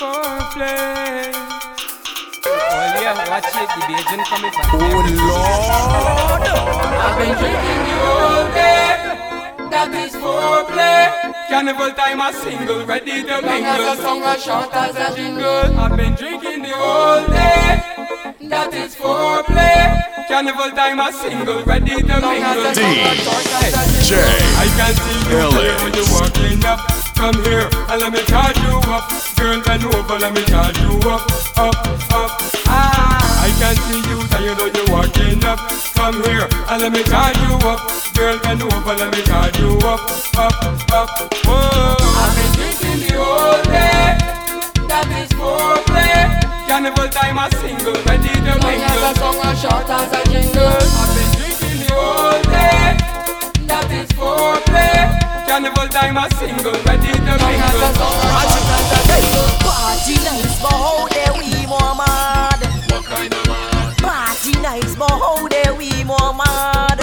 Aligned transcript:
Oh 0.00 0.04
Oh 4.72 4.86
Lord, 6.38 6.86
I've 7.02 7.18
been 7.18 7.34
drinking 7.34 7.82
the 7.82 7.94
whole 7.98 8.46
day. 8.54 8.94
That 9.70 9.90
is 9.94 10.14
foreplay. 10.14 11.02
Carnival 11.48 11.90
time 11.94 12.20
a 12.20 12.32
single, 12.32 12.86
ready 12.86 13.24
to 13.24 13.42
mingle. 13.42 13.66
as 13.66 13.98
a 13.98 14.02
song, 14.02 14.22
as 14.22 14.40
short 14.40 14.72
as 14.72 14.94
a 14.94 15.16
jingle. 15.16 15.78
I've 15.80 15.96
been 15.96 16.14
drinking 16.14 16.62
the 16.62 16.74
whole 16.78 17.26
day. 17.26 17.82
That 18.48 18.72
is 18.74 18.94
foreplay. 18.94 19.98
Carnival 20.28 20.70
time 20.78 21.00
a 21.00 21.12
single, 21.12 21.64
ready 21.64 21.96
to 21.96 22.20
mingle. 22.22 22.70
DJ 23.98 24.14
I 24.54 24.66
can 24.78 24.94
see 24.94 25.26
you 25.26 26.06
walking 26.14 26.64
up. 26.64 26.97
Come 27.18 27.34
here 27.42 27.66
and 27.90 28.00
let 28.00 28.12
me 28.12 28.22
charge 28.30 28.56
you 28.58 28.78
up. 28.94 29.10
Girl, 29.34 29.60
bend 29.66 29.84
over, 29.84 30.18
let 30.18 30.32
me 30.32 30.42
charge 30.44 30.78
you 30.78 30.94
up, 31.10 31.26
up, 31.58 31.74
up. 32.14 32.30
Ah, 32.70 33.42
I 33.42 33.50
can 33.58 33.74
see 33.90 33.98
you 34.06 34.22
and 34.22 34.44
you 34.46 34.54
know 34.54 34.70
you're 34.70 34.86
walking 34.94 35.42
up. 35.44 35.58
Come 35.98 36.22
here 36.22 36.46
and 36.70 36.80
let 36.80 36.92
me 36.92 37.02
charge 37.02 37.36
you 37.42 37.58
up. 37.66 37.82
Girl, 38.14 38.38
bend 38.38 38.62
over, 38.62 38.94
let 38.94 39.10
me 39.10 39.22
charge 39.26 39.58
you 39.58 39.74
up, 39.82 39.98
up, 40.38 40.54
up. 40.94 41.34
Whoa. 41.42 41.96
I've 41.98 42.38
been 42.38 42.52
drinking 42.54 43.10
the 43.10 43.18
whole 43.18 43.62
day. 43.66 44.14
That 44.86 45.10
is 45.18 45.28
foreplay. 45.34 46.38
Carnival 46.70 47.08
time 47.10 47.38
a 47.38 47.50
single, 47.58 47.98
ready 48.06 48.30
to 48.30 48.54
mingle. 48.62 48.94
as 48.94 49.10
a 49.10 49.18
song, 49.18 49.42
as 49.42 49.60
short 49.60 49.90
as 49.90 50.12
a 50.14 50.22
jingle. 50.30 50.70
I've 50.70 51.18
been 51.18 51.30
drinking 51.34 51.82
the 51.82 51.94
whole 51.98 52.42
day. 52.46 53.17
That 53.68 53.90
is 53.92 54.08
foreplay. 54.16 55.20
Carnival 55.46 55.88
time 55.88 56.16
a 56.16 56.28
single, 56.36 56.72
ready 56.88 57.12
to 57.12 57.34
mingle. 57.36 58.08
Party 59.62 60.16
nights, 60.24 60.56
but 60.60 60.72
how 60.72 61.08
they 61.08 61.28
we 61.36 61.66
more 61.68 61.94
mad? 61.96 62.60
What 62.90 63.04
kind 63.04 63.32
of 63.32 63.44
man? 63.46 63.94
Party 64.00 64.52
nights, 64.60 64.96
but 64.96 65.10
how 65.10 65.46
they 65.48 65.68
we 65.76 66.04
more 66.04 66.32
mad? 66.32 67.00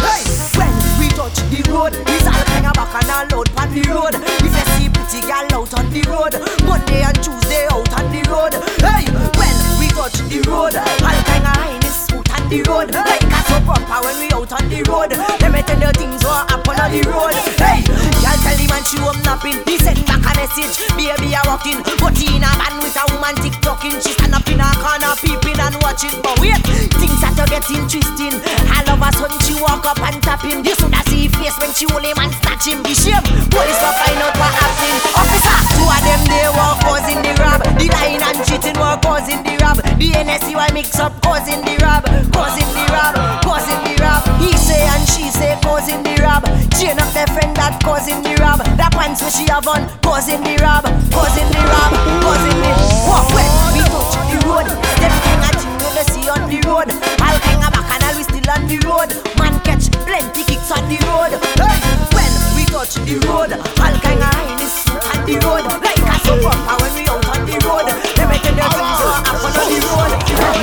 Hey, 0.00 0.24
when 0.56 0.72
we 0.98 1.08
touch 1.12 1.36
the 1.52 1.60
road, 1.68 1.92
it's 1.92 2.26
all 2.28 2.32
of 2.32 2.72
back 2.72 2.94
and 3.04 3.10
all 3.12 3.28
out 3.40 3.50
on 3.60 3.68
the 3.72 3.82
road. 3.92 4.14
If 4.40 4.52
you 4.56 4.64
see 4.76 4.88
pretty 4.88 5.20
gal 5.28 5.44
out 5.52 5.72
on 5.76 5.88
the 5.92 6.00
road, 6.08 6.34
Monday 6.64 7.02
and 7.04 7.16
Tuesday 7.22 7.66
out 7.68 7.92
on 7.92 8.08
the 8.12 8.22
road. 8.32 8.54
Hey, 8.80 9.04
when 9.36 9.56
we 9.80 9.88
touch 9.92 10.16
the 10.32 10.40
road, 10.48 10.76
all 10.76 11.20
kind 11.28 11.44
of 11.44 11.56
highness 11.60 12.08
out 12.12 12.28
on 12.40 12.48
the 12.48 12.62
road. 12.68 12.92
Like 12.92 13.43
proper 13.64 13.98
when 14.04 14.16
we 14.20 14.28
out 14.36 14.52
on 14.52 14.64
the 14.68 14.80
road. 14.86 15.10
Let 15.40 15.50
me 15.50 15.60
tell 15.64 15.80
you 15.80 15.92
things 15.96 16.22
what 16.22 16.44
happen 16.52 16.76
on 16.76 16.90
the 16.92 17.00
road. 17.08 17.34
Hey, 17.56 17.80
y'all 18.20 18.38
tell 18.44 18.60
him 18.60 18.72
and 18.72 18.84
she 18.84 19.00
home 19.00 19.20
napping. 19.24 19.58
He 19.64 19.80
send 19.80 20.04
back 20.04 20.22
a 20.22 20.32
message, 20.36 20.76
baby 20.94 21.32
I 21.32 21.40
walking, 21.48 21.80
but 21.98 22.14
he 22.14 22.36
in 22.36 22.44
a 22.44 22.50
man 22.60 22.76
with 22.84 22.94
a 22.94 23.04
woman 23.10 23.34
TikToking. 23.40 24.04
She 24.04 24.12
stand 24.14 24.36
up 24.36 24.46
in 24.52 24.60
a 24.60 24.68
corner 24.78 25.16
peeping 25.24 25.58
and 25.58 25.76
watching. 25.80 26.14
But 26.20 26.36
wait, 26.38 26.60
things 27.00 27.18
start 27.18 27.34
to 27.40 27.44
get 27.48 27.64
interesting. 27.72 28.36
All 28.70 28.88
of 28.92 29.00
a 29.00 29.08
sudden 29.16 29.40
she 29.42 29.56
walk 29.58 29.88
up 29.88 30.00
and 30.04 30.20
tap 30.20 30.44
him. 30.44 30.60
You 30.62 30.76
shoulda 30.76 31.00
see 31.08 31.26
his 31.26 31.34
face 31.34 31.56
when 31.58 31.72
she 31.72 31.88
hold 31.88 32.04
him 32.04 32.20
and 32.20 32.32
snatch 32.44 32.68
him. 32.68 32.84
He 32.84 32.94
shame. 32.94 33.24
Police 33.48 33.80
will 33.80 33.96
find 33.96 34.20
out 34.20 34.36
what 34.36 34.52
happened. 34.52 35.00
Officer, 35.16 35.58
two 35.72 35.88
of 35.88 36.00
them 36.04 36.22
they 36.28 36.48
were 36.52 36.76
causing 36.84 37.20
the 37.24 37.32
rob. 37.40 37.60
The 37.80 37.86
lying 37.88 38.20
and 38.20 38.38
cheating 38.44 38.76
were 38.76 38.98
causing 39.00 39.40
the 39.40 39.56
rob. 39.64 39.80
The 39.80 40.08
NSC 40.12 40.52
mix 40.74 40.98
up 40.98 41.14
causing 41.22 41.62
the 41.62 41.78
rob, 41.82 42.04
causing 42.34 42.66
the 42.74 42.84
rob, 42.90 43.14
causing 43.54 43.82
the 43.86 43.94
rob. 44.02 44.22
He 44.42 44.50
say 44.58 44.82
and 44.82 45.06
she 45.06 45.30
say 45.30 45.54
causing 45.62 46.02
the 46.02 46.14
rob. 46.26 46.42
Chain 46.74 46.98
up 46.98 47.06
their 47.14 47.26
friend 47.30 47.54
that 47.54 47.78
causing 47.86 48.18
the 48.26 48.34
rob. 48.42 48.58
That 48.74 48.90
pants 48.90 49.22
where 49.22 49.30
she 49.30 49.46
have 49.46 49.66
on 49.70 49.86
causing 50.02 50.42
the 50.42 50.58
rob, 50.58 50.82
causing 51.14 51.46
the 51.54 51.62
rob, 51.62 51.92
causing 52.26 52.58
the. 52.58 52.70
Walk 53.06 53.30
when 53.30 53.46
we 53.70 53.82
touch 53.86 54.14
the 54.26 54.38
road. 54.42 54.66
King 54.98 55.42
and 55.46 55.54
thing 55.62 55.70
you 55.70 55.90
dey 55.94 56.06
see 56.10 56.26
on 56.26 56.42
the 56.50 56.58
road. 56.66 56.90
All 57.22 57.36
kind 57.46 57.62
of 57.62 57.70
back 57.70 57.86
and 57.94 58.02
all 58.02 58.14
we 58.18 58.22
still 58.26 58.50
on 58.50 58.62
the 58.66 58.78
road. 58.90 59.10
Man 59.38 59.54
catch 59.62 59.86
plenty 60.02 60.42
kicks 60.42 60.74
on 60.74 60.82
the 60.90 60.98
road. 61.06 61.30
Hey, 61.54 61.78
when 62.10 62.32
we 62.58 62.66
touch 62.74 62.98
the 63.06 63.22
road, 63.30 63.54
all 63.54 63.94
kind 64.02 64.18
of 64.18 64.30
highness 64.34 64.82
on 64.90 65.18
the 65.30 65.38
road. 65.46 65.62
Like 65.78 66.02
a 66.02 66.14
super 66.26 66.50
when 66.82 66.90
we 66.98 67.06
out 67.06 67.22
on 67.22 67.46
the 67.46 67.54
road. 67.62 67.86
Me 68.18 68.34
tell 68.42 68.58
you 68.58 68.66
things 68.66 68.98
what 68.98 69.22
happen 69.22 69.54
on 69.54 69.66
the 69.70 69.78
road. 69.86 70.10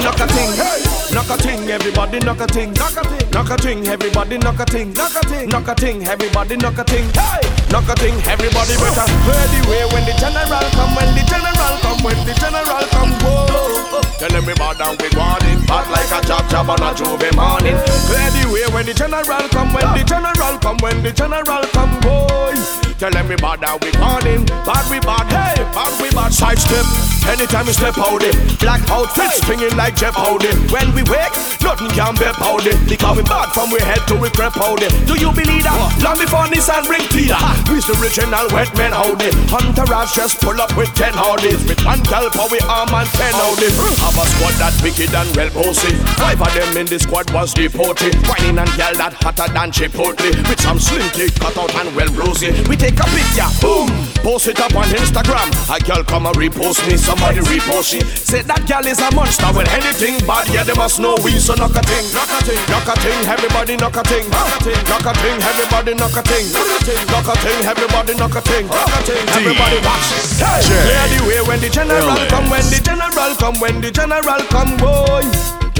knock 0.03 0.19
a 0.19 0.27
ting, 0.27 0.80
knock 1.21 1.39
a 1.39 1.41
ting, 1.41 1.69
everybody 1.69 2.19
knock 2.19 2.41
a 2.41 2.47
ting, 2.47 2.73
knock 2.73 2.97
a 2.97 3.03
ting, 3.03 3.29
knock 3.31 3.49
a 3.49 3.57
ting, 3.57 3.87
everybody 3.87 4.37
knock 4.37 4.59
a 4.59 4.65
ting, 4.65 4.93
knock 4.93 5.15
a 5.15 5.21
ting, 5.27 5.49
knock 5.49 5.67
a 5.67 5.75
ting, 5.75 6.03
everybody 6.07 6.57
knock 6.57 6.77
a 6.77 6.83
ting, 6.83 7.05
hey, 7.13 7.41
knock 7.69 7.89
a 7.89 7.95
ting, 7.95 8.15
everybody 8.25 8.73
better. 8.81 9.05
Clear 9.25 9.45
the 9.53 9.61
way 9.69 9.83
when 9.93 10.03
the 10.05 10.13
general 10.17 10.65
come, 10.73 10.95
when 10.95 11.09
the 11.13 11.23
general 11.29 11.75
come, 11.85 12.01
when 12.03 12.17
the 12.25 12.33
general 12.33 12.85
come, 12.89 13.11
whoa. 13.21 14.01
Tell 14.17 14.33
everybody 14.33 14.83
we 14.97 15.09
want 15.17 15.43
it, 15.45 15.67
bad 15.67 15.85
like 15.93 16.09
a 16.09 16.25
jab 16.25 16.49
jab 16.49 16.69
on 16.69 16.81
a 16.81 16.89
J'ouvert 16.97 17.35
morning. 17.35 17.77
Clear 18.09 18.29
the 18.33 18.49
way 18.53 18.65
when 18.73 18.85
the 18.85 18.93
general 18.93 19.45
come, 19.49 19.73
when 19.73 19.85
the 19.93 20.03
general 20.03 20.57
come, 20.57 20.77
when 20.81 21.03
the 21.03 21.11
general 21.11 21.63
come, 21.73 21.99
boy. 22.01 22.90
Tell 23.01 23.17
everybody 23.17 23.65
we 23.81 23.89
want 23.97 24.29
him, 24.29 24.45
bad 24.61 24.85
we 24.93 25.01
bad, 25.01 25.25
hey, 25.33 25.65
bad 25.73 25.89
we 25.97 26.13
bad. 26.13 26.29
Side 26.29 26.61
step, 26.61 26.85
anytime 27.25 27.65
we 27.65 27.73
step 27.73 27.97
out 27.97 28.21
it. 28.21 28.37
Black 28.61 28.77
outfit 28.93 29.33
swinging 29.41 29.73
like 29.73 29.97
Jeff 29.97 30.13
Howdy. 30.13 30.53
When 30.69 30.93
we 30.93 31.01
wake, 31.09 31.33
nothing 31.65 31.89
can 31.97 32.13
be 32.13 32.29
powder. 32.37 32.77
Because 32.85 33.17
we 33.17 33.25
bad 33.25 33.49
from 33.57 33.73
we 33.73 33.81
head 33.81 34.05
to 34.05 34.13
we 34.21 34.29
crep 34.29 34.53
powder. 34.53 34.85
Do 35.09 35.17
you 35.17 35.33
believe 35.33 35.65
that? 35.65 35.97
Long 36.05 36.13
before 36.21 36.45
Nissan 36.53 36.85
bring 36.85 37.01
Tia. 37.09 37.41
We's 37.73 37.89
the 37.89 37.97
original 37.97 38.45
wet 38.53 38.69
men 38.77 38.93
howdy. 38.93 39.33
Hunter 39.49 39.89
Rash 39.89 40.13
just 40.13 40.37
pull 40.37 40.61
up 40.61 40.69
with 40.77 40.93
ten 40.93 41.17
howdies. 41.17 41.57
With 41.65 41.81
one 41.81 42.05
gal 42.05 42.29
for 42.29 42.53
we 42.53 42.61
arm 42.69 42.93
and 42.93 43.09
ten 43.17 43.33
howdy. 43.33 43.73
Have 43.97 44.13
a 44.13 44.25
squad 44.29 44.55
that 44.61 44.77
wicked 44.85 45.09
and 45.09 45.29
well 45.33 45.49
bossy. 45.57 45.97
Five 46.21 46.37
of 46.37 46.53
them 46.53 46.77
in 46.77 46.85
the 46.85 47.01
squad 47.01 47.25
was 47.33 47.49
deported. 47.57 48.13
Whining 48.29 48.61
and 48.61 48.69
gal 48.77 48.93
that 49.01 49.17
hotter 49.17 49.49
than 49.49 49.73
Chipotle. 49.73 50.37
With 50.45 50.61
some 50.61 50.77
slim 50.77 51.01
cut 51.41 51.57
out 51.57 51.73
and 51.81 51.89
well 51.97 52.13
rosy. 52.13 52.53
We 52.69 52.77
take 52.77 52.90
a 52.97 53.07
picture, 53.15 53.49
boom, 53.61 53.87
post 54.23 54.47
it 54.47 54.59
up 54.59 54.73
on 54.75 54.87
Instagram. 54.91 55.47
A 55.69 55.79
gal 55.79 56.03
come 56.03 56.25
and 56.25 56.35
repost 56.35 56.81
me, 56.87 56.97
somebody 56.97 57.39
repost 57.39 57.91
she. 57.91 57.99
Say 58.01 58.41
that 58.43 58.65
gal 58.65 58.85
is 58.87 58.99
a 58.99 59.09
monster 59.13 59.47
with 59.53 59.69
anything 59.71 60.19
bad. 60.25 60.47
Yeah, 60.49 60.63
they 60.63 60.73
must 60.73 60.99
know 60.99 61.15
we 61.23 61.37
so 61.37 61.55
knock 61.55 61.75
a 61.75 61.81
ting, 61.83 62.05
knock 62.11 62.31
a 62.31 62.39
ting, 62.43 62.61
knock 62.67 62.87
a 62.89 62.95
ting, 62.99 63.19
everybody 63.27 63.75
knock 63.77 63.95
a 63.95 64.03
ting, 64.03 64.25
knock 64.31 64.51
a 64.51 64.57
ting, 64.63 64.81
knock 64.87 65.05
a 65.05 65.13
ting, 65.19 65.37
everybody 65.39 65.93
knock 65.95 66.17
a 66.17 66.21
ting, 66.25 66.45
knock 66.51 66.71
a 66.71 66.77
ting, 66.81 67.03
knock 67.07 67.29
a 67.29 67.35
ting, 67.39 67.59
everybody 67.67 68.13
knock 68.17 68.35
a 68.35 68.41
ting, 68.41 68.65
knock 68.67 68.93
a 68.95 68.99
ting, 69.05 69.25
everybody 69.35 69.77
watch. 69.85 70.07
Hey, 70.41 70.63
clear 70.65 71.05
the 71.11 71.19
way 71.27 71.41
when 71.47 71.59
the 71.61 71.69
general 71.69 72.17
come, 72.27 72.47
when 72.49 72.65
the 72.71 72.79
general 72.81 73.31
come, 73.37 73.57
when 73.59 73.81
the 73.81 73.91
general 73.91 74.41
come, 74.49 74.75
boy. 74.77 75.25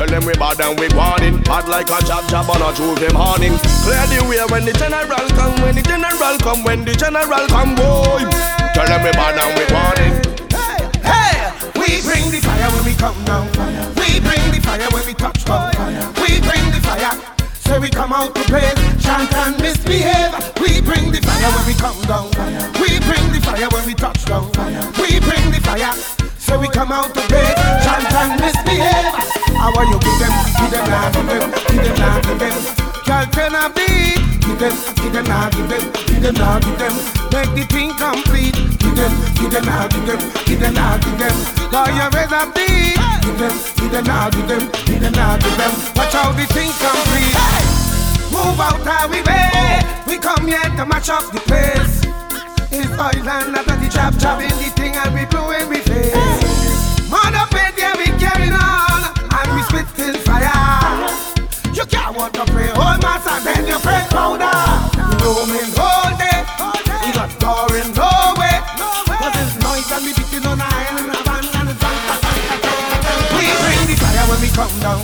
Tell 0.01 0.07
them 0.07 0.25
we 0.25 0.33
bad 0.33 0.59
and 0.61 0.79
we 0.79 0.87
warning 0.97 1.43
Bad 1.43 1.67
like 1.67 1.85
a 1.85 2.01
jab 2.01 2.25
jab 2.25 2.49
on 2.49 2.57
a 2.57 2.73
Tuesday 2.73 3.11
morning 3.13 3.53
Clear 3.85 4.01
the 4.09 4.25
way 4.25 4.41
when 4.49 4.65
the 4.65 4.73
general 4.73 5.27
come 5.37 5.53
When 5.61 5.75
the 5.75 5.83
general 5.83 6.37
come 6.39 6.63
When 6.63 6.85
the 6.85 6.95
general 7.01 7.47
come 7.47 7.73
boy 7.73 8.21
Tell 8.77 8.85
them 8.85 9.01
we 9.01 9.11
bad 9.17 9.33
and 9.41 9.57
we 9.57 9.65
warning 9.73 10.13
Hey, 11.01 11.49
we 11.73 11.97
bring 12.05 12.29
the 12.29 12.37
fire 12.45 12.69
when 12.69 12.85
we 12.85 12.93
come 12.93 13.17
down. 13.25 13.49
Fire. 13.57 13.89
We 13.97 14.21
bring 14.21 14.45
the 14.53 14.61
fire 14.61 14.87
when 14.93 15.05
we 15.07 15.13
touch 15.15 15.43
down. 15.45 15.73
Fire. 15.73 16.05
We 16.21 16.37
bring 16.45 16.65
the 16.69 16.79
fire. 16.85 17.17
Say 17.65 17.79
we 17.79 17.89
come 17.89 18.13
out 18.13 18.35
to 18.35 18.41
play, 18.43 18.69
chant 19.01 19.33
and 19.33 19.57
misbehave. 19.59 20.31
We 20.61 20.79
bring 20.81 21.11
the 21.11 21.21
fire 21.25 21.49
when 21.49 21.65
we 21.65 21.73
come 21.73 21.99
down. 22.05 22.29
Fire. 22.37 22.69
We 22.77 22.99
bring 23.01 23.25
the 23.33 23.41
fire 23.41 23.69
when 23.73 23.85
we 23.87 23.95
touch 23.95 24.23
down. 24.25 24.53
Fire. 24.53 24.85
We 25.01 25.19
bring 25.25 25.49
the 25.49 25.59
fire. 25.65 25.95
Say 26.37 26.57
we 26.57 26.69
come 26.69 26.91
out 26.91 27.15
to 27.15 27.21
play, 27.25 27.49
chant 27.81 28.13
and 28.13 28.39
misbehave. 28.39 29.09
How 29.57 29.73
are 29.73 29.85
you 29.85 29.97
give 29.97 30.19
them, 30.21 30.33
give 30.61 30.69
them, 30.69 30.85
give 31.17 31.27
them, 31.27 31.49
give 31.81 31.97
them, 31.97 32.21
give 32.21 32.39
them. 32.39 32.80
Girl, 33.11 33.55
a 33.55 33.67
beat. 33.75 34.15
Give 34.39 34.57
them, 34.57 34.71
give 34.95 35.11
them, 35.11 35.25
now 35.25 35.49
give 35.49 35.67
them, 35.67 35.83
give 36.07 36.21
them, 36.23 36.33
now 36.35 36.59
give 36.59 36.79
them. 36.79 36.95
Make 37.35 37.51
the 37.59 37.67
thing 37.67 37.91
complete. 37.99 38.55
Give 38.79 38.95
them, 38.95 39.11
give 39.35 39.51
them, 39.51 39.65
now 39.65 39.87
give 39.91 40.07
them, 40.07 40.19
give 40.47 40.59
them, 40.61 40.73
now 40.73 40.95
give 40.95 41.19
them. 41.19 41.35
Now 41.75 41.91
you 41.91 42.07
raise 42.15 42.31
a 42.31 42.47
beat. 42.55 42.95
Give 43.19 43.37
them, 43.37 43.55
give 43.75 43.91
them, 43.91 44.05
now 44.05 44.29
give 44.29 44.47
them, 44.47 44.63
give 44.87 45.01
them, 45.01 45.11
now 45.11 45.35
give 45.35 45.57
them. 45.59 45.73
Watch 45.99 46.13
how 46.15 46.31
the 46.31 46.47
thing 46.55 46.71
complete. 46.79 47.35
Move 48.31 48.59
out 48.63 49.11
we 49.11 49.19
way. 49.27 49.83
We 50.07 50.17
come 50.17 50.47
here 50.47 50.63
to 50.79 50.85
match 50.85 51.09
up 51.09 51.27
the 51.33 51.41
place. 51.41 52.07
It's 52.71 52.91
oil 52.95 53.27
and 53.27 53.51
not 53.51 53.65
the 53.67 53.89
chop 53.91 54.17
chop 54.19 54.39
in 54.39 54.55
the 54.55 54.71
thing 54.71 54.95
and 54.95 55.13
we 55.13 55.25
blowing 55.25 55.67
we 55.67 55.83
face. 55.83 56.20
You 61.81 61.87
can't 61.87 62.15
want 62.15 62.31
to 62.37 62.45
play 62.45 62.69
old 62.77 62.77
oh, 62.77 62.97
mass 63.01 63.25
and 63.25 63.41
then 63.41 63.65
you 63.65 63.73
play 63.81 64.05
powder. 64.13 64.53
Roaming 65.17 65.73
all 65.81 66.13
day, 66.13 66.45
you 67.01 67.09
got 67.09 67.33
boring 67.41 67.89
no 67.97 68.37
way. 68.37 68.53
Cause 69.17 69.33
it's 69.41 69.57
noise 69.65 69.89
and 69.89 70.05
we 70.05 70.13
beating 70.13 70.45
on 70.45 70.61
the 70.61 70.67
island 70.69 71.09
of 71.09 71.25
band 71.25 71.49
and 71.57 71.73
a 71.73 71.75
drunk. 71.81 71.97
We 73.33 73.49
bring 73.65 73.81
the 73.89 73.97
fire 73.97 74.25
when 74.29 74.39
we 74.45 74.53
come 74.53 74.69
down. 74.77 75.01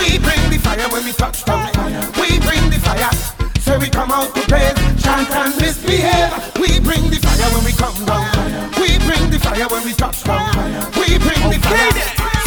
We 0.00 0.16
bring 0.16 0.40
the 0.48 0.56
fire 0.64 0.88
when 0.88 1.04
we 1.04 1.12
touch 1.12 1.44
down. 1.44 1.68
We 2.16 2.40
bring 2.40 2.72
the 2.72 2.80
fire. 2.80 3.12
Say 3.60 3.76
we 3.76 3.92
come 3.92 4.08
out 4.08 4.32
to 4.32 4.40
play, 4.48 4.72
chant 5.04 5.28
and 5.28 5.52
misbehave. 5.60 6.32
We 6.56 6.80
bring 6.80 7.04
the 7.12 7.20
fire 7.20 7.52
when 7.52 7.68
we 7.68 7.76
come 7.76 8.00
down. 8.08 8.32
We 8.80 8.96
bring 9.04 9.28
the 9.28 9.36
fire 9.44 9.68
when 9.68 9.84
we 9.84 9.92
touch 9.92 10.24
down. 10.24 10.48
We 10.96 11.20
bring 11.20 11.52
the 11.52 11.60
fire. 11.60 11.92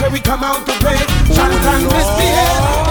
Say 0.02 0.10
we 0.10 0.18
come 0.18 0.42
out 0.42 0.66
to 0.66 0.74
play, 0.82 0.98
chant 1.30 1.54
and 1.54 1.86
misbehave 1.94 2.87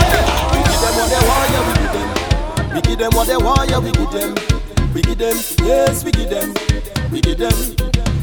give 2.96 3.10
them 3.10 3.16
what 3.16 3.26
they 3.26 3.36
want, 3.36 3.68
yeah, 3.68 3.78
we 3.78 3.92
give 3.92 4.10
them. 4.10 4.34
We 4.94 5.02
give 5.02 5.18
them, 5.18 5.36
yes, 5.66 6.02
we 6.02 6.12
give 6.12 6.30
them. 6.30 6.54
We 7.10 7.20
give 7.20 7.36
them. 7.36 8.15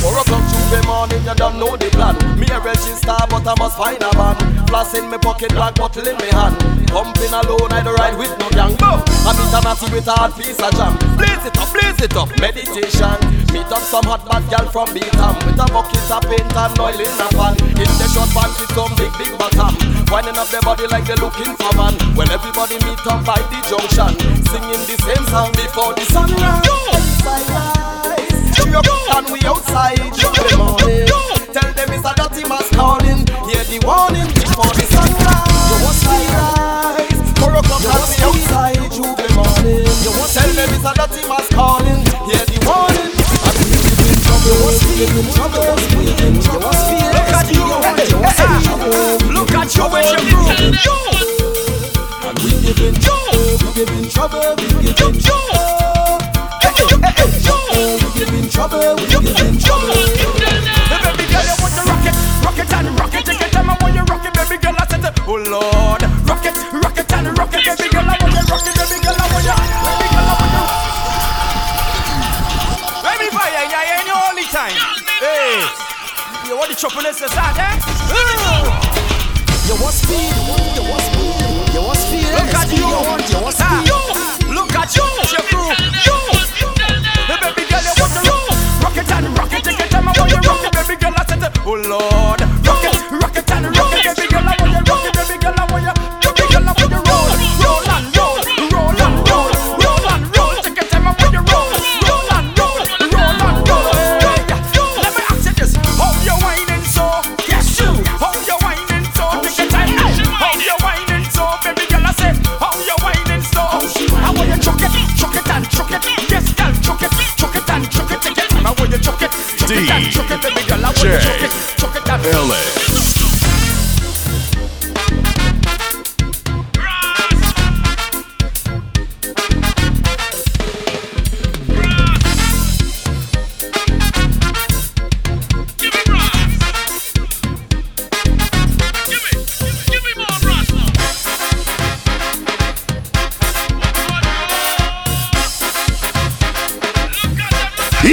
Four 0.00 0.16
o'clock 0.16 0.40
Tuesday 0.48 0.80
morning, 0.88 1.20
you 1.28 1.34
don't 1.36 1.60
know 1.60 1.76
the 1.76 1.92
plan. 1.92 2.16
Me 2.40 2.48
a 2.48 2.58
register, 2.60 3.20
but 3.28 3.44
I 3.44 3.52
must 3.60 3.76
find 3.76 4.00
a 4.00 4.08
van. 4.16 4.32
Flask 4.64 4.96
in 4.96 5.12
my 5.12 5.20
pocket, 5.20 5.52
black 5.52 5.76
bottle 5.76 6.08
in 6.08 6.16
my 6.16 6.30
hand. 6.32 6.56
Pumping 6.88 7.28
alone, 7.28 7.68
I 7.68 7.84
don't 7.84 7.92
ride 8.00 8.16
with 8.16 8.32
no 8.40 8.48
gang. 8.48 8.72
No, 8.80 9.04
I'm 9.28 9.36
international 9.36 9.92
with 9.92 10.08
a 10.08 10.16
hard 10.16 10.32
piece 10.40 10.56
of 10.56 10.72
jam. 10.72 10.96
Blaze 11.20 11.44
it 11.44 11.52
up, 11.60 11.68
blaze 11.76 12.00
it 12.00 12.16
up, 12.16 12.32
meditation. 12.40 13.12
Meet 13.52 13.68
up 13.68 13.84
some 13.84 14.08
hot 14.08 14.24
bad 14.24 14.40
gal 14.48 14.64
from 14.72 14.88
Beatam 14.96 15.36
with 15.44 15.60
a 15.60 15.68
bucket 15.68 16.08
of 16.08 16.24
paint 16.24 16.48
and 16.48 16.80
oil 16.80 16.96
in 16.96 17.20
a 17.20 17.28
pan. 17.36 17.54
In 17.76 17.90
the 18.00 18.06
short 18.08 18.32
pants 18.32 18.56
with 18.56 18.72
some 18.72 18.96
big 18.96 19.12
big 19.20 19.36
bottom. 19.36 19.76
Winding 20.08 20.40
up 20.40 20.48
their 20.48 20.64
body 20.64 20.88
like 20.88 21.04
they're 21.04 21.20
looking 21.20 21.52
for 21.60 21.76
man. 21.76 21.92
Well, 22.16 22.30
everybody 22.32 22.80
meet 22.88 23.04
up 23.04 23.20
by 23.28 23.36
the 23.52 23.60
junction, 23.68 24.16
singing 24.48 24.80
the 24.88 24.96
same 24.96 25.24
song 25.28 25.52
before 25.60 25.92
the 25.92 26.08
sunrise. 26.08 26.64
Yo! 26.64 27.79
we 28.70 29.16
and 29.16 29.30
we 29.32 29.40
outside. 29.46 30.39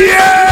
Yeah! 0.07 0.46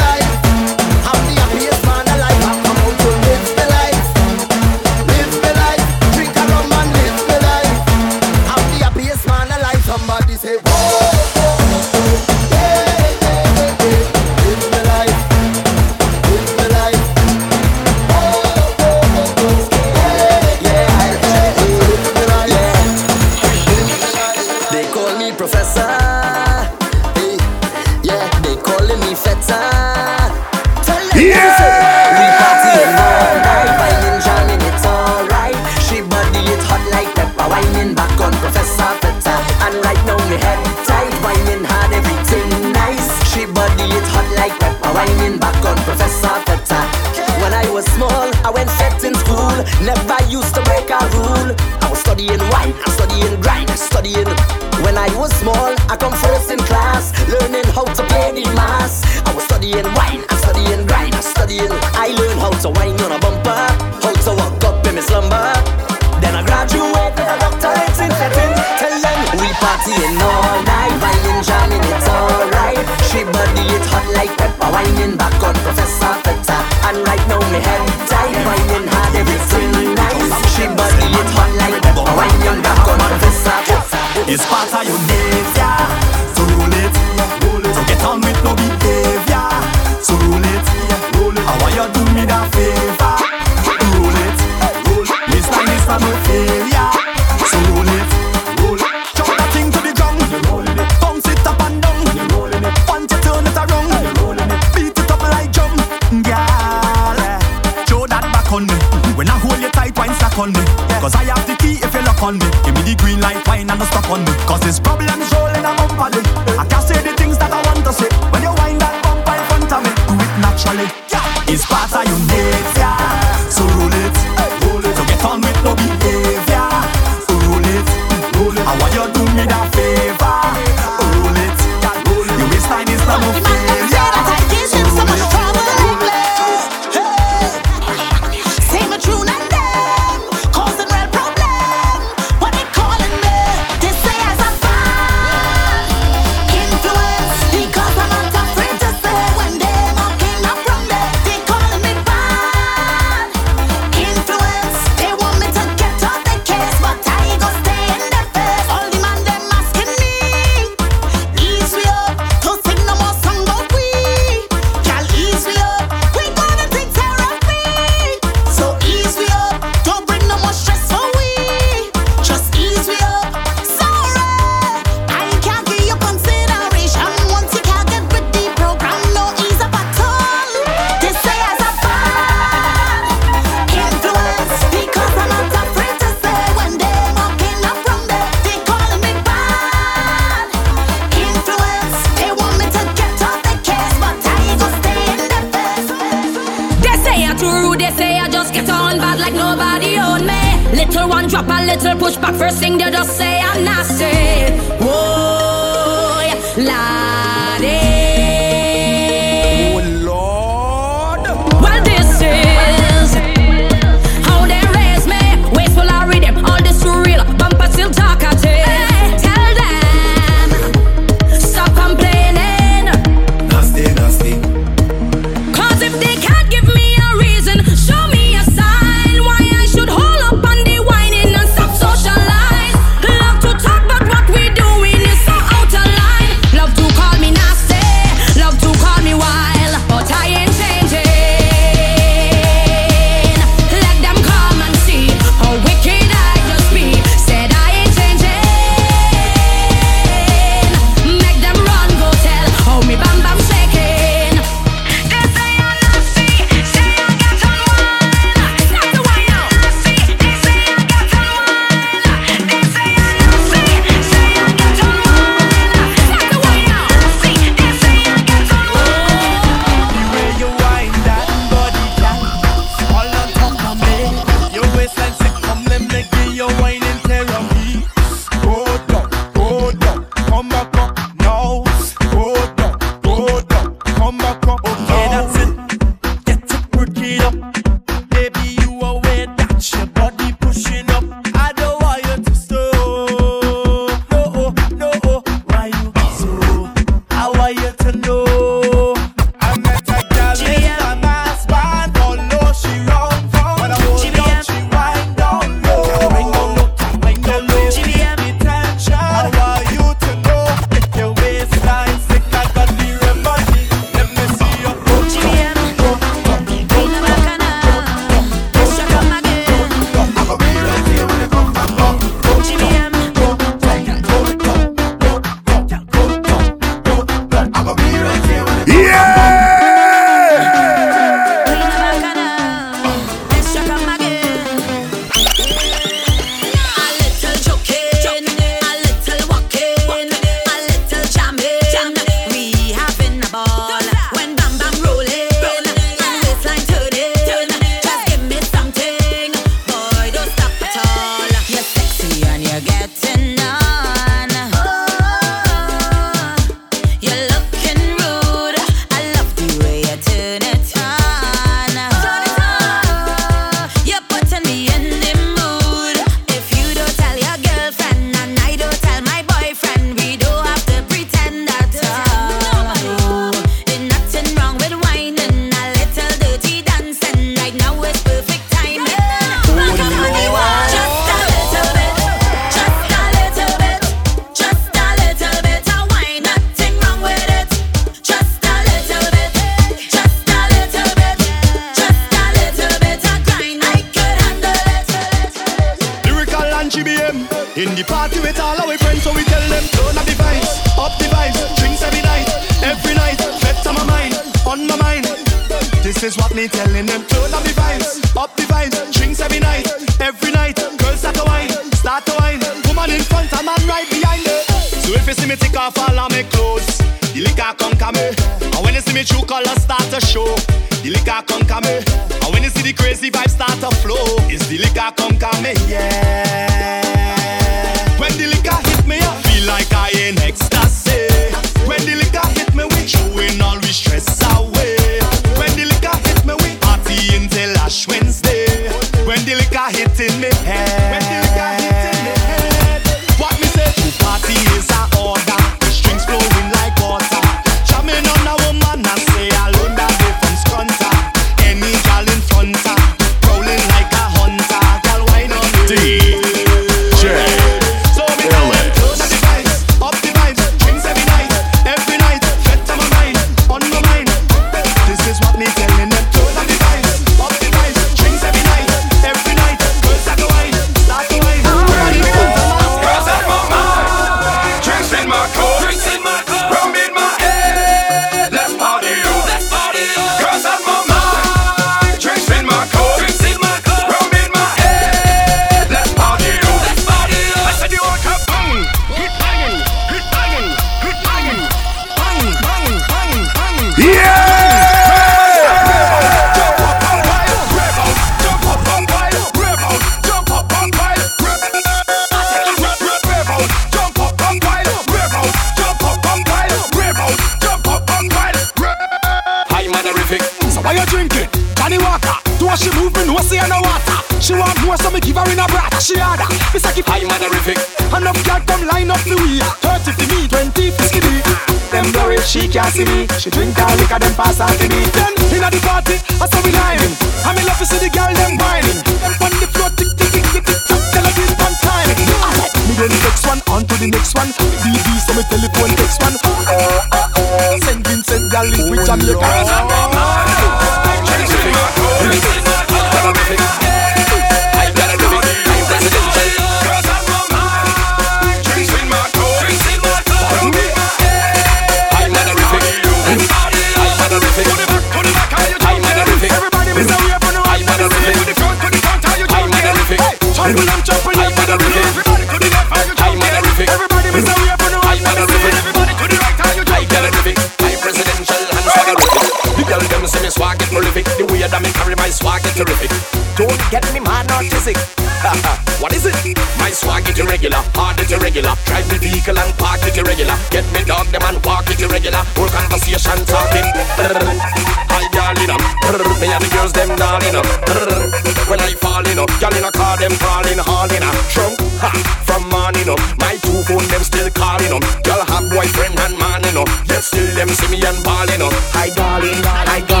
Up. 598.41 598.53
Hi 598.73 598.89
darling, 598.89 599.41
hi 599.45 599.81
darling, 599.81 600.00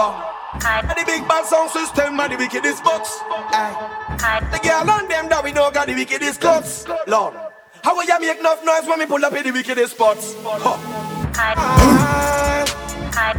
long. 0.00 0.16
And 0.64 0.90
the 0.90 1.04
big 1.04 1.28
bad 1.28 1.44
sound 1.44 1.70
system 1.70 2.18
and 2.18 2.32
the 2.32 2.36
wickedest 2.36 2.82
box. 2.82 3.20
The 3.20 4.60
girl 4.64 4.90
and 4.96 5.08
them 5.10 5.28
that 5.28 5.42
we 5.44 5.52
know 5.52 5.70
got 5.70 5.86
the 5.86 5.94
wickedest 5.94 6.40
clubs. 6.40 6.86
Lord, 7.06 7.34
how 7.84 7.94
will 7.94 8.04
you 8.04 8.18
make 8.20 8.38
enough 8.40 8.64
noise 8.64 8.86
when 8.88 8.98
we 8.98 9.06
pull 9.06 9.24
up 9.24 9.32
in 9.32 9.44
the 9.44 9.52
wickedest 9.52 9.94
spots? 9.94 10.34
Huh. 10.40 10.76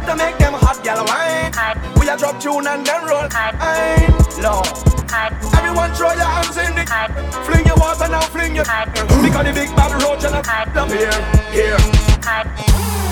To 0.06 0.16
make 0.16 0.38
them 0.38 0.54
hot 0.54 0.78
girl 0.84 1.02
wine. 1.10 1.52
We 1.98 2.08
a 2.08 2.16
drop 2.16 2.40
tune 2.40 2.66
and 2.66 2.86
then 2.86 3.02
roll. 3.10 3.26
Lord. 4.42 4.70
Everyone 5.52 5.92
throw 5.92 6.12
your 6.16 6.24
hands 6.24 6.56
in 6.56 6.72
the 6.74 6.84
Fling 7.44 7.66
your 7.66 7.76
water 7.76 8.08
now, 8.08 8.22
fling 8.32 8.56
your 8.56 8.64
Because 8.64 9.44
the 9.44 9.52
big 9.52 9.68
bad 9.76 9.92
roach 10.00 10.24
and 10.24 10.40
a 10.40 10.42
here, 10.88 11.12
here 11.52 11.76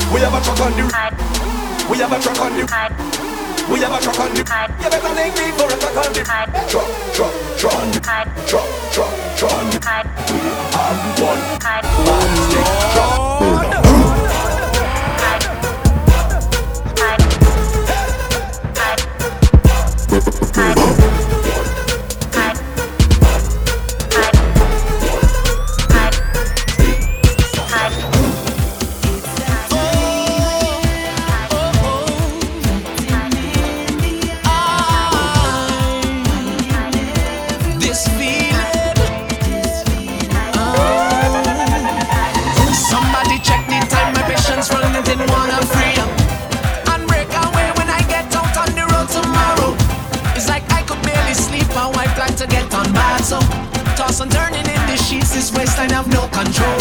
We 0.08 0.20
have 0.24 0.32
a 0.32 0.40
truck 0.40 0.60
on 0.64 0.72
the 0.80 0.84
We 1.90 1.98
have 1.98 2.12
a 2.12 2.18
truck 2.22 2.40
on 2.40 2.56
the 2.56 3.29
we 3.70 3.78
have 3.78 3.92
a 3.92 4.02
truck 4.02 4.18
on 4.18 4.34
the 4.34 4.40
You 4.40 4.90
better 4.90 5.14
link 5.14 5.34
me 5.36 5.52
for 5.52 5.66
a 5.66 5.78
truck 5.78 5.96
on 5.96 6.12
the 6.12 6.24
Truck, 6.68 6.90
truck, 7.14 7.32
truck 7.56 8.00
Truck, 8.48 8.66
truck, 8.90 9.14
truck. 9.36 9.50
We 10.28 10.38
have 10.74 11.20
one. 11.20 11.38
Plastic 11.60 12.64
truck. 12.94 13.29
control. 56.44 56.79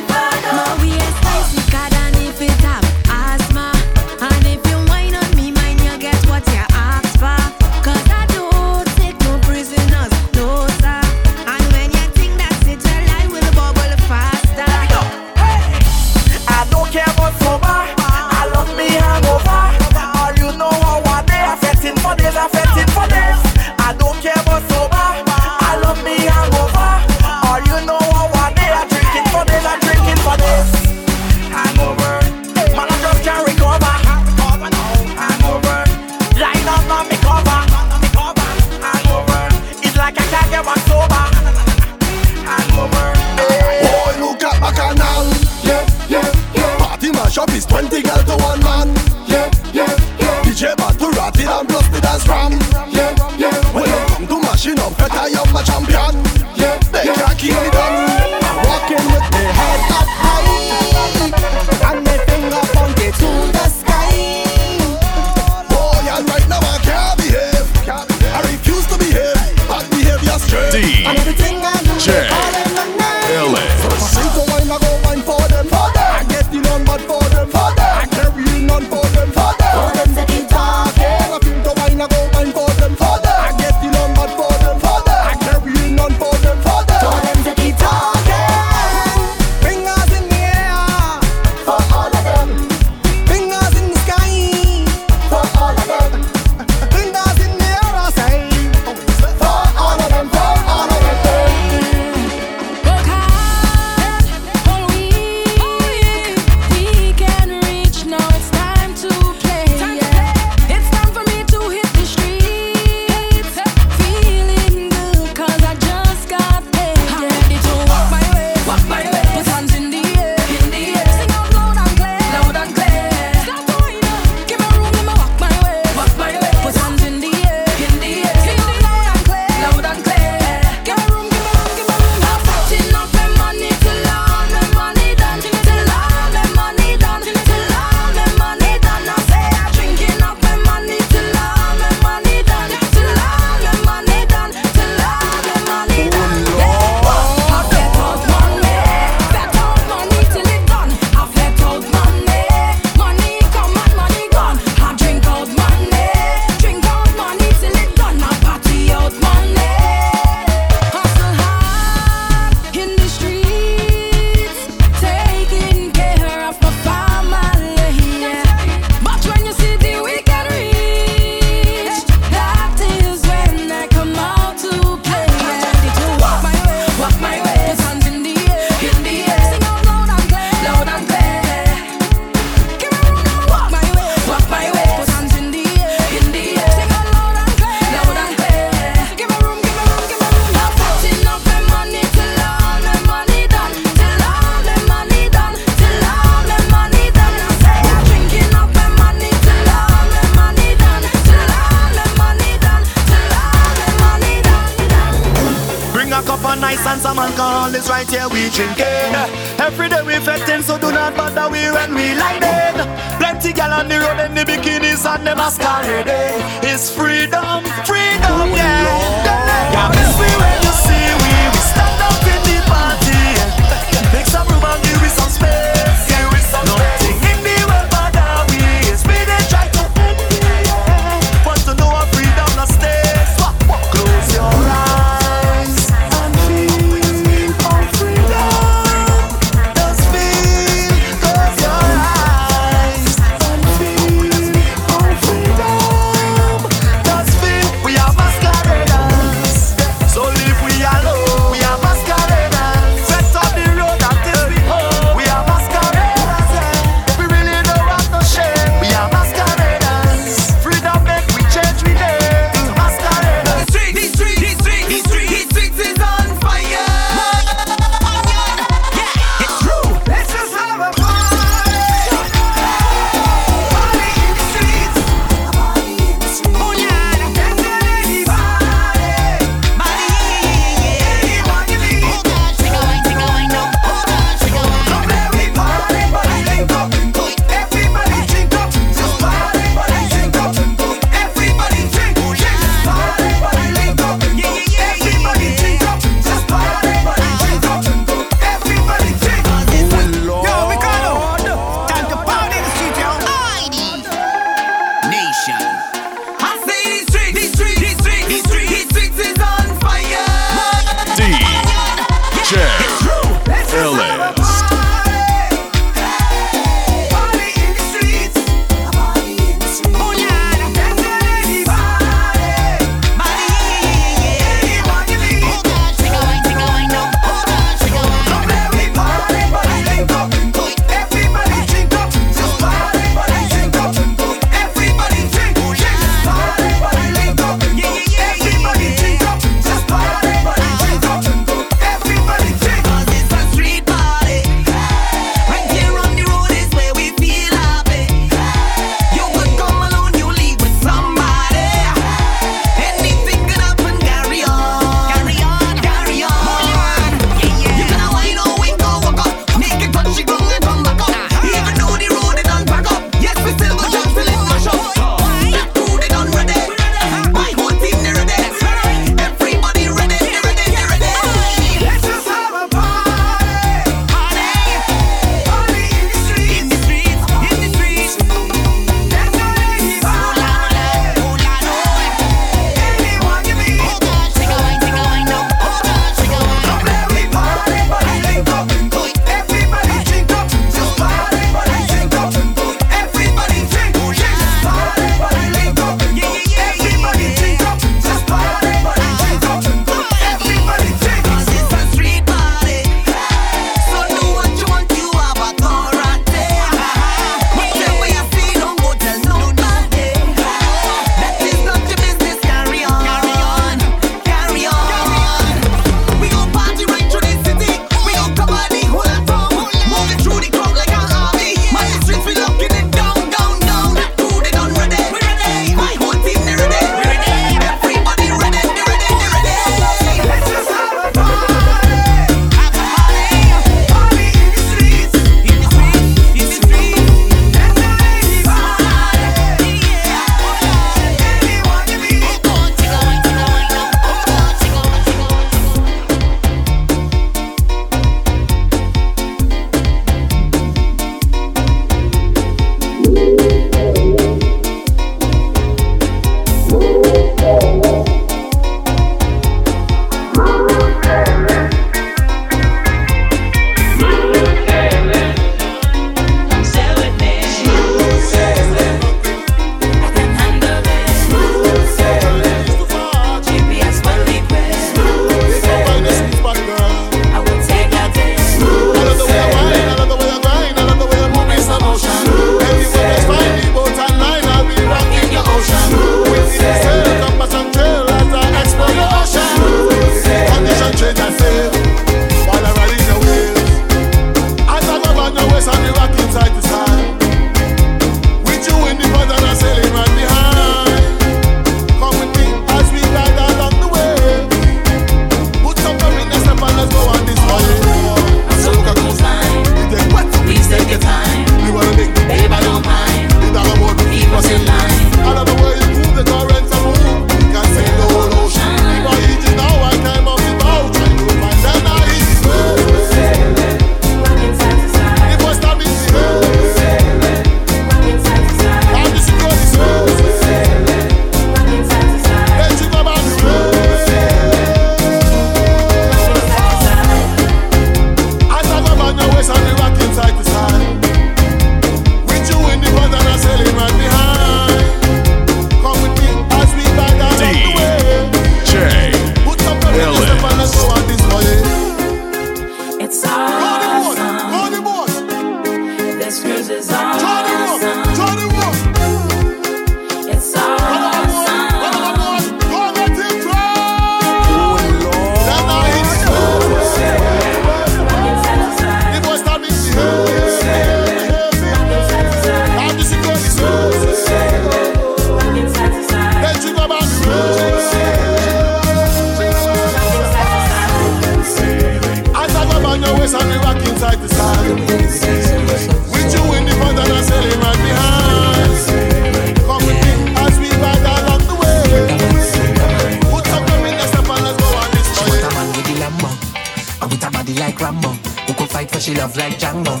Love 599.20 599.36
like 599.36 599.60
Django. 599.60 600.00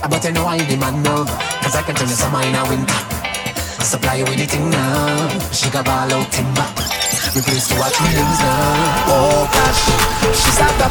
Uh, 0.00 0.08
but 0.08 0.24
you 0.24 0.32
know 0.32 0.46
I 0.48 0.56
demand 0.56 1.04
no, 1.04 1.28
cause 1.60 1.76
I 1.76 1.82
can 1.84 1.94
turn 1.94 2.08
the 2.08 2.16
summer 2.16 2.40
in 2.40 2.56
a 2.56 2.64
winter. 2.64 3.00
Supply 3.84 4.16
you 4.16 4.24
with 4.24 4.40
the 4.40 4.48
thing 4.48 4.72
now. 4.72 5.28
She 5.52 5.68
got 5.68 5.84
ball 5.84 6.08
out 6.08 6.32
timber. 6.32 6.64
Replace 7.36 7.68
to 7.68 7.76
watch 7.76 8.00
me 8.00 8.16
lose 8.16 8.40
now. 8.40 9.12
Oh 9.12 9.44
gosh, 9.52 9.82
she 10.32 10.48
start 10.56 10.72
to. 10.80 10.88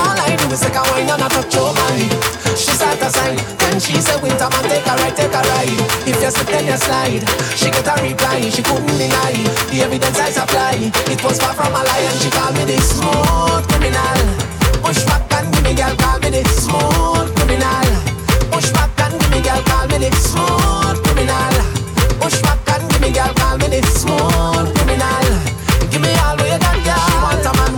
All 0.00 0.16
I 0.16 0.32
do 0.40 0.48
is 0.48 0.64
take 0.64 0.72
a 0.72 0.82
wine 0.88 1.12
and 1.12 1.20
I 1.20 1.28
touch 1.28 1.52
your 1.52 1.68
body. 1.76 2.08
She 2.56 2.72
start 2.72 2.96
to 3.04 3.08
sign, 3.12 3.36
then 3.60 3.76
she 3.76 4.00
say 4.00 4.16
winter 4.24 4.48
man 4.48 4.64
take 4.72 4.88
a 4.88 4.94
ride, 4.96 5.12
take 5.12 5.36
a 5.36 5.42
ride. 5.52 5.80
If 6.08 6.16
you 6.16 6.30
slip 6.32 6.48
then 6.48 6.64
you 6.64 6.80
slide. 6.80 7.24
She 7.60 7.68
get 7.68 7.92
a 7.92 7.94
reply, 8.00 8.40
she 8.48 8.64
couldn't 8.64 8.88
deny. 8.96 9.36
The 9.68 9.84
evidence 9.84 10.16
I 10.16 10.32
supply, 10.32 10.80
it 11.12 11.20
was 11.20 11.36
far 11.36 11.52
from 11.52 11.76
a 11.76 11.82
lie 11.84 12.08
and 12.08 12.18
she 12.24 12.32
called 12.32 12.56
me 12.56 12.64
the 12.72 12.80
smooth 12.80 13.68
criminal. 13.68 14.20
Push 14.80 15.04
back 15.04 15.31
give 15.52 15.64
me 15.64 15.74
girl, 15.74 15.94
call 15.96 16.18
me 16.20 16.30
the 16.30 16.42
smooth 16.48 17.28
criminal. 17.36 17.86
Push 18.52 18.70
back 18.72 18.90
and 19.04 19.14
give 19.20 19.30
me 19.30 19.40
girl, 19.40 19.62
call 19.68 19.86
me 19.88 19.98
the 19.98 20.10
smooth 20.16 20.98
criminal. 21.04 21.54
Push 22.20 22.40
back 22.42 22.58
and 22.72 22.84
give 22.90 23.00
me 23.00 23.10
girl, 23.12 23.32
call 23.34 23.56
me 23.58 23.66
the 23.68 23.80
smooth 23.86 24.68
criminal. 24.76 25.26
Give 25.90 26.00
me 26.00 26.12
all 26.24 26.36
way 26.40 26.56
down, 26.58 26.78
girl. 26.84 26.96
She 27.06 27.14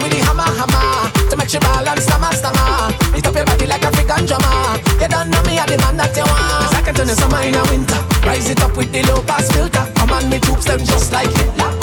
with 0.03 0.13
the 0.13 0.21
hammer, 0.27 0.51
hammer 0.59 1.11
to 1.31 1.37
make 1.37 1.49
she 1.49 1.59
ball 1.59 1.87
and 1.87 2.01
stammer, 2.01 2.33
stammer. 2.33 2.95
Lift 3.13 3.27
up 3.27 3.35
your 3.35 3.45
body 3.45 3.67
like 3.67 3.83
African 3.83 4.27
drummer. 4.27 4.79
You 5.01 5.09
don't 5.09 5.29
know 5.31 5.43
me, 5.43 5.59
I 5.59 5.67
the 5.67 5.77
man 5.79 5.97
that 5.97 6.17
you 6.17 6.25
want. 6.25 6.63
'Cause 6.63 6.75
I 6.75 6.83
can 6.83 6.95
turn 6.95 7.09
the 7.09 7.63
winter. 7.71 8.01
Rise 8.27 8.51
it 8.51 8.63
up 8.63 8.77
with 8.77 8.91
the 8.93 9.03
low 9.03 9.21
pass 9.23 9.51
filter. 9.53 9.87
Come 9.97 10.13
on, 10.13 10.29
me 10.31 10.39
troops 10.39 10.65
them 10.65 10.85
just 10.85 11.13
like 11.13 11.31
Hitler. 11.31 11.74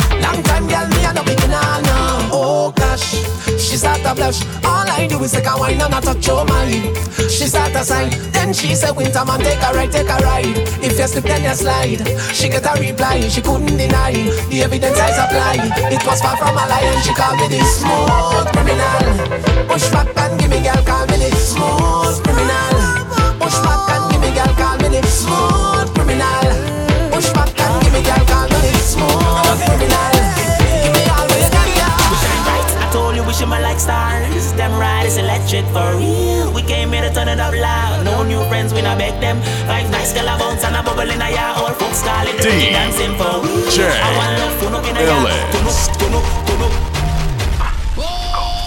To 4.11 4.15
blush. 4.15 4.41
All 4.63 4.87
I 4.89 5.07
do 5.07 5.23
is 5.23 5.31
take 5.31 5.47
a 5.47 5.57
wine 5.57 5.81
and 5.81 5.93
I 5.93 5.99
touch 6.01 6.27
your 6.27 6.45
mind. 6.45 6.95
She 7.29 7.47
start 7.47 7.73
sign, 7.85 8.09
then 8.31 8.53
she 8.53 8.75
said, 8.75 8.95
Winter 8.95 9.25
man, 9.25 9.39
take 9.39 9.61
a 9.61 9.73
ride, 9.73 9.91
take 9.91 10.09
a 10.09 10.17
ride. 10.23 10.57
If 10.83 10.99
you 10.99 11.07
slip, 11.07 11.23
then 11.23 11.43
you 11.43 11.55
slide. 11.55 12.01
She 12.33 12.49
get 12.49 12.65
a 12.65 12.79
reply, 12.79 13.27
she 13.27 13.41
couldn't 13.41 13.77
deny. 13.77 14.13
The 14.49 14.63
evidence 14.63 14.99
I 14.99 15.11
supply, 15.11 15.55
it 15.91 16.05
was 16.05 16.21
far 16.21 16.37
from 16.37 16.55
a 16.55 16.65
lie, 16.67 16.81
and 16.81 17.03
she 17.03 17.13
called 17.13 17.39
me 17.39 17.47
the 17.47 17.63
smooth 17.63 18.47
criminal. 18.53 19.67
Push 19.67 19.89
back 19.91 20.07
and 20.17 20.39
give 20.39 20.49
me 20.49 20.61
girl, 20.61 20.83
call 20.83 21.05
me 21.07 21.17
the 21.17 21.35
smooth 21.35 22.23
criminal. 22.23 22.70
Stars. 33.81 34.53
Them 34.53 34.71
ride 34.77 35.09
is 35.09 35.17
electric 35.17 35.65
for 35.73 35.97
real. 35.97 36.53
We 36.53 36.61
came 36.61 36.93
here 36.93 37.01
to 37.01 37.09
turn 37.09 37.27
it 37.27 37.39
up 37.41 37.53
loud. 37.57 38.05
No 38.05 38.21
new 38.21 38.41
friends, 38.45 38.73
we 38.73 38.81
not 38.85 38.97
beg 39.01 39.19
them. 39.19 39.41
Five 39.65 39.89
nice 39.89 40.13
girl 40.13 40.29
a 40.29 40.37
bounce 40.37 40.63
and 40.63 40.77
a 40.77 40.83
bubble 40.85 41.09
in 41.09 41.17
a 41.17 41.29
ya. 41.33 41.57
All 41.57 41.73
folks 41.73 42.05
call 42.05 42.27
it 42.29 42.37
dirty 42.37 42.69
dancing 42.69 43.17
for 43.17 43.41
real. 43.41 43.65
DJ 43.65 43.89
I 43.89 44.09
want 44.17 44.33
love 44.37 44.55
to 44.61 44.65
up 44.77 44.85
in 44.85 44.95
a 44.95 45.01
ya. 45.01 45.17
Ellis. 45.57 45.89
Turn 45.97 46.13
up, 46.13 46.25
turn 46.45 46.61
up, 46.61 46.69
turn. 46.69 46.73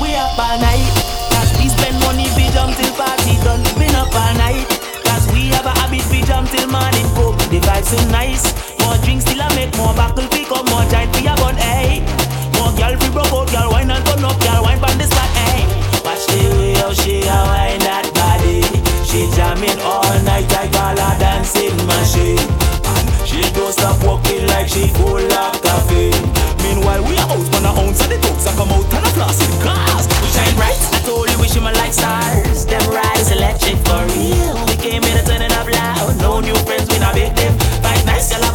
We 0.02 0.10
up 0.18 0.34
all 0.34 0.58
night. 0.58 0.90
Cause 1.30 1.50
we 1.62 1.70
spend 1.70 1.96
money, 2.02 2.26
we 2.34 2.50
jump 2.50 2.74
till 2.74 2.90
party 2.98 3.38
done. 3.46 3.62
We 3.78 3.86
up 3.94 4.10
all 4.10 4.34
night. 4.34 4.66
Cause 5.06 5.30
we 5.30 5.54
have 5.54 5.66
a 5.70 5.74
habit, 5.78 6.02
we 6.10 6.26
jump 6.26 6.50
till 6.50 6.66
morning 6.66 7.06
come. 7.14 7.38
The 7.54 7.62
vibes 7.62 7.94
so 7.94 7.98
nice. 8.10 8.50
More 8.82 8.98
drinks 9.06 9.24
till 9.24 9.38
I 9.40 9.46
make 9.54 9.70
more 9.78 9.94
buckle 9.94 10.26
pick 10.34 10.50
up 10.50 10.66
more 10.66 10.82
giant 10.90 11.14
for 11.14 11.22
your 11.22 11.38
bun, 11.38 11.54
hey. 11.54 12.02
More 12.64 12.72
girl 12.80 12.96
free 12.96 13.12
broke 13.12 13.28
out, 13.28 13.52
girl 13.52 13.68
wine 13.76 13.92
and 13.92 14.00
turn 14.08 14.24
up, 14.24 14.40
girl 14.40 14.64
wine 14.64 14.80
pan 14.80 14.96
the 14.96 15.04
spot, 15.04 15.28
hey. 15.36 15.68
Eh? 15.68 16.00
Watch 16.00 16.24
the 16.32 16.40
way 16.56 16.72
how 16.80 16.96
she 16.96 17.20
a 17.20 17.38
wine 17.44 17.84
that 17.84 18.08
body. 18.16 18.64
She 19.04 19.28
jamming 19.36 19.76
all 19.84 20.08
night, 20.24 20.48
I 20.48 20.72
call 20.72 20.96
her 20.96 21.14
dancing 21.20 21.76
machine. 21.84 22.40
And 22.88 23.04
she 23.28 23.44
don't 23.52 23.68
stop 23.68 24.00
walking 24.00 24.48
like 24.48 24.72
she 24.72 24.88
full 24.96 25.20
of 25.20 25.60
caffeine. 25.60 26.24
Meanwhile, 26.64 27.04
we 27.04 27.20
are 27.20 27.28
out 27.28 27.44
on 27.52 27.68
our 27.68 27.76
own, 27.84 27.92
so 27.92 28.08
the 28.08 28.16
dogs 28.16 28.48
are 28.48 28.56
come 28.56 28.72
out 28.72 28.88
and 28.96 29.04
a 29.04 29.10
floss 29.12 29.44
in 29.44 29.52
cars. 29.60 30.08
We 30.24 30.28
shine 30.32 30.56
bright. 30.56 30.80
I 30.96 31.04
told 31.04 31.28
you 31.28 31.36
we 31.36 31.52
shimmer 31.52 31.76
like 31.76 31.92
stars. 31.92 32.64
Them 32.64 32.80
riders 32.88 33.28
electric 33.28 33.76
for 33.84 34.00
real. 34.16 34.56
We 34.72 34.80
came 34.80 35.04
here 35.04 35.20
to 35.20 35.24
turn 35.28 35.44
it 35.44 35.52
up 35.52 35.68
loud. 35.68 36.16
No 36.16 36.40
new 36.40 36.56
friends, 36.64 36.88
we 36.88 36.96
not 36.96 37.12
big 37.12 37.36
them. 37.36 37.52
Fight 37.84 38.00
nice, 38.08 38.32
girl 38.32 38.53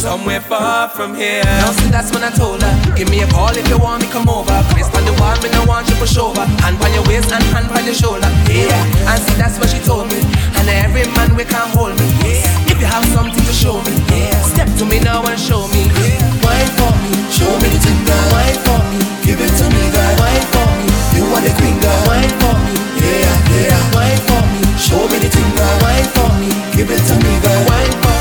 somewhere 0.00 0.40
far 0.40 0.88
from 0.88 1.14
here. 1.14 1.44
Now 1.60 1.72
see 1.72 1.90
that's 1.92 2.10
when 2.12 2.24
I 2.24 2.30
told 2.32 2.62
her 2.62 2.74
Give 2.96 3.10
me 3.10 3.20
a 3.20 3.28
call 3.28 3.52
if 3.52 3.68
you 3.68 3.76
want 3.76 4.00
me 4.02 4.08
come 4.08 4.28
over. 4.32 4.56
Place 4.72 4.88
on 4.96 5.04
the 5.04 5.12
wall, 5.20 5.36
me 5.44 5.52
no 5.52 5.64
want 5.68 5.88
you 5.92 5.96
push 6.00 6.16
over. 6.16 6.44
Hand 6.64 6.80
on 6.80 6.90
your 6.96 7.04
waist 7.04 7.28
and 7.32 7.44
hand 7.52 7.68
on 7.76 7.84
your 7.84 7.94
shoulder. 7.94 8.30
Yeah, 8.48 8.72
and 9.12 9.20
see 9.20 9.36
that's 9.36 9.60
what 9.60 9.68
she 9.68 9.78
told 9.84 10.08
me. 10.08 10.24
And 10.56 10.66
every 10.68 11.04
man 11.12 11.36
we 11.36 11.44
can 11.44 11.68
hold 11.76 11.92
me. 12.00 12.08
Yeah, 12.24 12.72
if 12.72 12.80
you 12.80 12.88
have 12.88 13.04
something 13.12 13.44
to 13.44 13.52
show 13.52 13.76
me 13.84 13.92
Yeah, 14.08 14.32
step 14.40 14.68
to 14.80 14.84
me 14.88 15.00
now 15.04 15.20
and 15.28 15.38
show 15.38 15.68
me. 15.68 15.84
Wine 16.40 16.70
for 16.80 16.92
me, 17.04 17.12
show 17.28 17.52
me 17.60 17.68
the 17.68 17.80
thing 17.84 18.00
girl 18.08 18.24
Wine 18.32 18.56
for 18.64 18.80
me, 18.88 18.98
give 19.20 19.36
it 19.40 19.52
to 19.60 19.66
me 19.68 19.84
girl. 19.92 20.12
Wine 20.16 20.46
for 20.48 20.68
me, 20.80 20.88
you 21.12 21.24
want 21.28 21.44
the 21.44 21.52
queen 21.60 21.76
girl. 21.76 22.00
Wine 22.08 22.32
for 22.40 22.56
me, 22.64 22.72
yeah, 23.04 23.68
yeah. 23.68 23.80
Wine 23.92 24.20
for 24.24 24.42
me, 24.48 24.60
show 24.80 25.02
me 25.12 25.16
the 25.20 25.28
thing 25.28 25.50
girl 25.52 25.76
Wine 25.84 26.08
for 26.16 26.28
me, 26.40 26.48
give 26.72 26.88
it 26.88 27.02
to 27.04 27.14
me 27.20 27.32
girl. 27.44 27.60
Wine 27.68 27.94
for 28.00 28.16
me, 28.16 28.19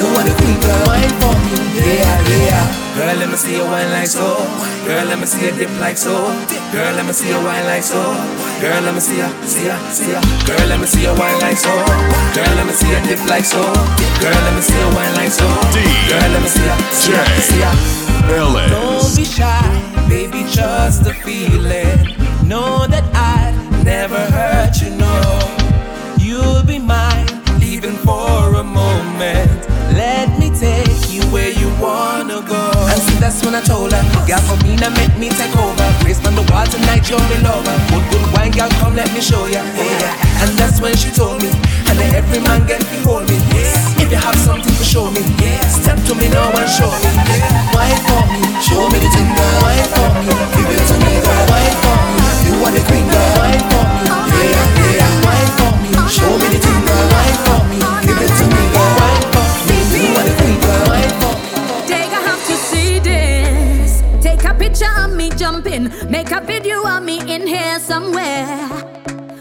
the 0.00 0.32
queen 0.40 0.56
girl 0.60 0.80
Wine 0.86 1.12
for 1.20 1.34
me, 1.44 1.56
yeah, 1.76 2.20
yeah 2.28 2.80
Girl, 2.96 3.16
let 3.16 3.30
me 3.30 3.36
see 3.36 3.56
you 3.56 3.64
wine 3.64 3.88
like 3.90 4.08
so. 4.08 4.36
Girl, 4.84 5.06
let 5.06 5.18
me 5.18 5.24
see 5.24 5.46
you 5.46 5.52
dip 5.52 5.70
like 5.80 5.96
so. 5.96 6.26
Girl, 6.72 6.92
let 6.92 7.06
me 7.06 7.12
see 7.12 7.30
you 7.30 7.40
wine 7.40 7.64
like 7.64 7.82
so. 7.82 7.96
Girl, 8.60 8.82
let 8.82 8.92
me 8.92 9.00
see 9.00 9.18
ya, 9.18 9.30
see 9.46 9.66
ya, 9.66 9.78
see 9.88 10.10
ya. 10.12 10.20
Girl, 10.44 10.66
let 10.68 10.80
me 10.80 10.86
see 10.86 11.02
you 11.06 11.14
wine 11.14 11.38
like 11.40 11.56
so. 11.56 11.70
Girl, 12.34 12.52
let 12.58 12.66
me 12.66 12.72
see 12.74 12.90
you 12.90 13.00
dip 13.06 13.22
like 13.30 13.44
so. 13.46 13.62
Girl, 14.20 14.36
let 14.44 14.52
me 14.52 14.60
see 14.60 14.76
you're 37.10 37.32
in 37.34 37.42
lover. 37.42 37.74
Good, 37.90 38.04
good 38.10 38.26
wine, 38.32 38.52
girl, 38.54 38.70
come 38.78 38.94
let 38.94 39.10
me 39.12 39.20
show 39.20 39.46
ya. 39.50 39.60
Oh, 39.66 39.82
yeah. 39.98 40.46
And 40.46 40.50
that's 40.56 40.80
when 40.80 40.94
she 40.96 41.10
told 41.10 41.42
me, 41.42 41.50
and 41.90 41.98
then 41.98 42.14
every 42.14 42.40
man 42.40 42.64
get 42.66 42.80
behold 42.88 43.28
me. 43.28 43.36
If 43.98 44.08
you 44.10 44.16
have 44.16 44.38
something 44.38 44.72
to 44.72 44.84
show 44.84 45.10
me, 45.10 45.22
step 45.68 45.98
to 46.06 46.14
me 46.14 46.30
now 46.30 46.54
and 46.54 46.70
show 46.70 46.88
me. 47.02 47.10
Wine 47.74 48.00
for 48.06 48.22
me, 48.30 48.40
show 48.62 48.86
me 48.88 48.98
the 49.02 49.10
thing, 49.10 49.30
girl. 49.34 49.54
Wine 49.60 49.90
for 49.90 50.08
me, 50.22 50.32
give 50.54 50.70
it 50.70 50.82
to 50.86 50.96
me, 51.02 51.12
girl. 51.18 51.44
Wine 51.50 51.76
for 51.82 51.98
me, 52.14 52.22
you 52.46 52.54
want 52.62 52.74
the 52.78 52.82
queen, 52.86 53.06
girl. 53.10 53.30
Wine 53.42 53.62
for 53.68 53.84
me, 53.90 54.06
yeah, 54.54 55.02
yeah. 55.02 55.26
Wine 55.26 55.50
for 55.58 55.72
me, 55.82 55.90
show 56.06 56.30
me 56.38 56.46
the 56.46 56.58
thing, 56.62 56.80
girl. 56.86 57.04
Wine 57.10 57.38
for 57.44 57.60
me, 57.68 57.78
give 58.06 58.22
it 58.22 58.32
to 58.38 58.44
me, 58.54 58.62
girl. 58.70 58.92
Wine 59.02 59.26
for 59.34 59.46
me, 59.66 59.76
you 59.98 60.10
want 60.14 60.26
the 60.30 60.34
queen, 60.38 60.56
girl. 60.62 60.86
Take 61.90 62.14
a 62.14 62.20
have 62.22 62.42
to 62.46 62.54
see 62.56 63.02
this. 63.02 64.02
Take 64.22 64.44
a 64.44 64.54
picture 64.54 64.94
of 65.02 65.12
me 65.12 65.28
jumping. 65.30 65.90
Make 66.08 66.30
a 66.30 66.40
video 66.40 66.59
in 67.30 67.46
here 67.46 67.78
somewhere. 67.78 68.68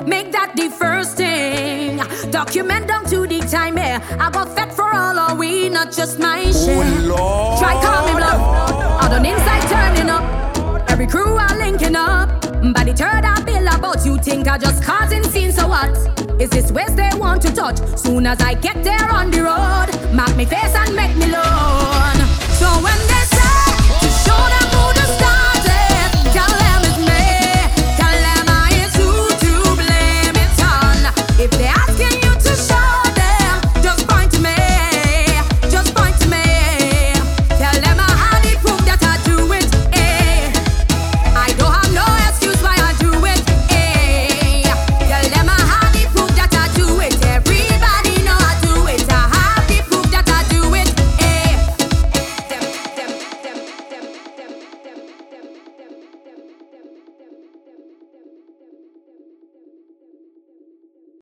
Make 0.06 0.32
that 0.32 0.54
the 0.56 0.70
first 0.70 1.18
thing. 1.18 1.98
Document 2.30 2.88
down 2.88 3.06
to 3.06 3.26
the 3.26 3.40
time 3.42 3.78
here. 3.78 4.00
I 4.20 4.30
got 4.30 4.56
fed 4.56 4.72
for 4.74 4.94
all 4.94 5.18
of 5.18 5.38
we, 5.38 5.70
not 5.70 5.92
just 5.92 6.20
my 6.20 6.44
oh, 6.46 6.52
share. 6.52 7.60
Try 7.60 7.74
call 7.82 8.08
me 8.08 8.14
bluff. 8.14 9.04
Out 9.04 9.12
on 9.12 9.26
inside 9.26 9.68
turning 9.68 10.10
up. 10.10 10.90
Every 10.90 11.08
crew 11.08 11.38
are 11.38 11.58
linking 11.58 11.96
up. 11.96 12.30
By 12.74 12.84
the 12.84 12.94
third 12.94 13.26
I 13.26 13.42
bill 13.42 13.68
about 13.68 14.06
you 14.06 14.18
think 14.18 14.48
I 14.48 14.58
just 14.58 14.84
causing 14.84 15.24
scenes, 15.24 15.56
so 15.56 15.68
what? 15.68 15.96
Is 16.40 16.50
this 16.52 16.72
ways 16.72 16.96
they 16.96 17.10
want 17.16 17.42
to 17.44 17.54
touch? 17.54 17.80
Soon 17.98 18.28
as 18.28 18.40
I 18.42 18.54
get 18.54 18.84
there 18.84 19.10
on 19.12 19.32
the 19.32 19.44
road, 19.44 20.14
mark 20.14 20.36
me 20.36 20.46
face 20.46 20.76
and 20.76 20.96
make 20.96 21.16
me 21.16 21.32
low. 21.32 21.90